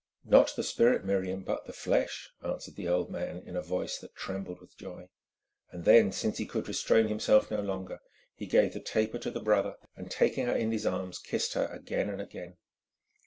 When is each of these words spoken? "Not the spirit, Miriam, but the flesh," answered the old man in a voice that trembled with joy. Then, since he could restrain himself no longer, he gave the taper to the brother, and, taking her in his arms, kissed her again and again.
"Not 0.25 0.53
the 0.55 0.63
spirit, 0.63 1.05
Miriam, 1.05 1.43
but 1.43 1.65
the 1.67 1.73
flesh," 1.73 2.31
answered 2.43 2.75
the 2.75 2.87
old 2.87 3.11
man 3.11 3.37
in 3.45 3.55
a 3.55 3.61
voice 3.61 3.99
that 3.99 4.15
trembled 4.15 4.59
with 4.59 4.75
joy. 4.75 5.09
Then, 5.71 6.11
since 6.11 6.39
he 6.39 6.47
could 6.47 6.67
restrain 6.67 7.07
himself 7.07 7.51
no 7.51 7.61
longer, 7.61 7.99
he 8.33 8.47
gave 8.47 8.73
the 8.73 8.79
taper 8.79 9.19
to 9.19 9.29
the 9.29 9.39
brother, 9.39 9.75
and, 9.95 10.09
taking 10.09 10.47
her 10.47 10.55
in 10.55 10.71
his 10.71 10.87
arms, 10.87 11.19
kissed 11.19 11.53
her 11.53 11.67
again 11.67 12.09
and 12.09 12.19
again. 12.19 12.57